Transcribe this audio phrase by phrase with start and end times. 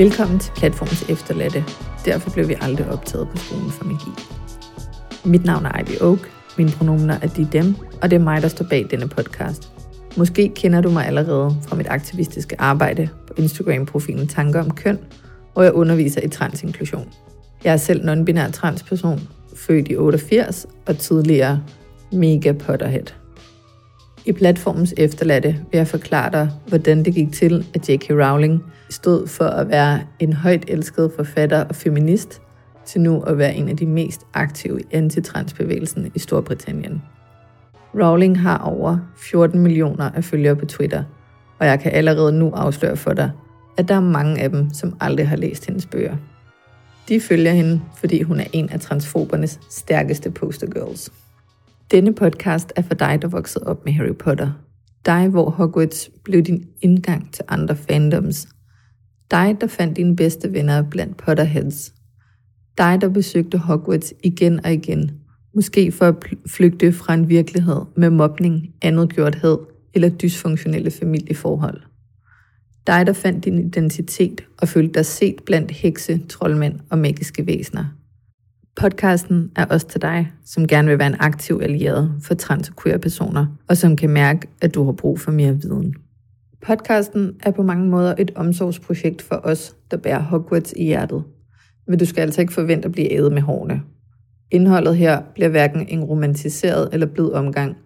[0.00, 1.64] Velkommen til Platformens Efterladte.
[2.04, 4.10] Derfor blev vi aldrig optaget på skolen for magi.
[5.24, 6.18] Mit navn er Ivy Oak,
[6.58, 9.72] mine pronomener er de dem, og det er mig, der står bag denne podcast.
[10.16, 14.98] Måske kender du mig allerede fra mit aktivistiske arbejde på Instagram-profilen Tanker om Køn,
[15.52, 17.08] hvor jeg underviser i transinklusion.
[17.64, 19.20] Jeg er selv non-binær transperson,
[19.56, 21.62] født i 88 og tidligere
[22.12, 23.19] mega potterhead.
[24.24, 28.10] I platformens efterladte vil jeg forklare dig, hvordan det gik til, at J.K.
[28.10, 32.42] Rowling stod for at være en højt elsket forfatter og feminist,
[32.86, 37.02] til nu at være en af de mest aktive i antitransbevægelsen i Storbritannien.
[37.94, 41.04] Rowling har over 14 millioner af følgere på Twitter,
[41.58, 43.30] og jeg kan allerede nu afsløre for dig,
[43.76, 46.16] at der er mange af dem, som aldrig har læst hendes bøger.
[47.08, 51.10] De følger hende, fordi hun er en af transfobernes stærkeste postergirls.
[51.90, 54.52] Denne podcast er for dig, der voksede op med Harry Potter.
[55.06, 58.48] Dig, hvor Hogwarts blev din indgang til andre fandoms.
[59.30, 61.94] Dig, der fandt dine bedste venner blandt Potterheads.
[62.78, 65.10] Dig, der besøgte Hogwarts igen og igen.
[65.54, 66.14] Måske for at
[66.46, 69.58] flygte fra en virkelighed med mobning, andetgjorthed
[69.94, 71.80] eller dysfunktionelle familieforhold.
[72.86, 77.84] Dig, der fandt din identitet og følte dig set blandt hekse, troldmænd og magiske væsener.
[78.80, 82.74] Podcasten er også til dig, som gerne vil være en aktiv allieret for trans- og
[82.82, 85.94] queer-personer, og som kan mærke, at du har brug for mere viden.
[86.66, 91.24] Podcasten er på mange måder et omsorgsprojekt for os, der bærer Hogwarts i hjertet.
[91.86, 93.82] Men du skal altså ikke forvente at blive ædet med hårene.
[94.50, 97.76] Indholdet her bliver hverken en romantiseret eller blid omgang,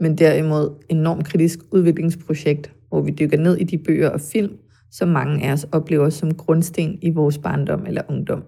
[0.00, 4.52] men derimod enormt kritisk udviklingsprojekt, hvor vi dykker ned i de bøger og film,
[4.90, 8.42] som mange af os oplever som grundsten i vores barndom eller ungdom.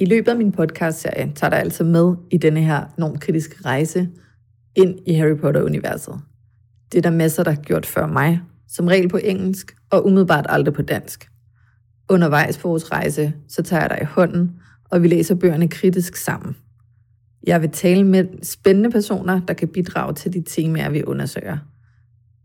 [0.00, 4.08] I løbet af min podcast-serie tager jeg altså med i denne her normkritiske rejse
[4.74, 6.20] ind i Harry Potter-universet.
[6.92, 10.46] Det er der masser, der har gjort før mig, som regel på engelsk og umiddelbart
[10.48, 11.28] aldrig på dansk.
[12.08, 14.52] Undervejs på vores rejse, så tager jeg dig i hånden,
[14.90, 16.56] og vi læser bøgerne kritisk sammen.
[17.46, 21.58] Jeg vil tale med spændende personer, der kan bidrage til de temaer, vi undersøger.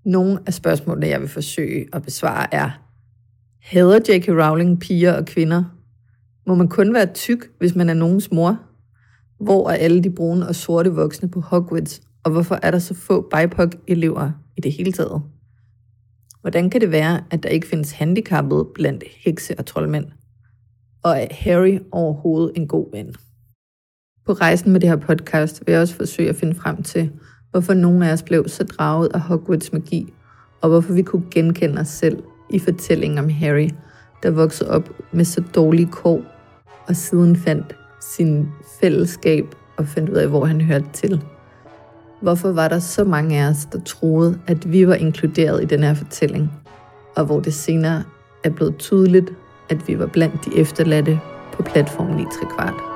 [0.06, 2.69] Nogle af spørgsmålene, jeg vil forsøge at besvare er,
[3.62, 4.30] Hader J.K.
[4.30, 5.63] Rowling piger og kvinder?
[6.48, 8.59] Må man kun være tyk, hvis man er nogens mor?
[9.40, 12.94] Hvor er alle de brune og sorte voksne på Hogwarts, og hvorfor er der så
[12.94, 15.22] få BIPOC-elever i det hele taget?
[16.42, 20.06] Hvordan kan det være, at der ikke findes handicappede blandt hekse og troldmænd?
[21.04, 23.16] Og er Harry overhovedet en god ven?
[24.25, 27.12] På rejsen med det her podcast vil jeg også forsøge at finde frem til,
[27.52, 30.14] hvorfor nogle af os blev så draget af Hogwarts magi,
[30.62, 33.70] og hvorfor vi kunne genkende os selv i fortællingen om Harry,
[34.24, 36.32] der voksede op med så dårlige kår,
[36.88, 38.51] og siden fandt sin
[38.81, 41.21] fællesskab og fandt ud af, hvor han hørte til.
[42.21, 45.83] Hvorfor var der så mange af os, der troede, at vi var inkluderet i den
[45.83, 46.51] her fortælling,
[47.16, 48.03] og hvor det senere
[48.44, 49.33] er blevet tydeligt,
[49.69, 51.19] at vi var blandt de efterladte
[51.53, 52.25] på platformen i
[52.57, 52.93] kvart.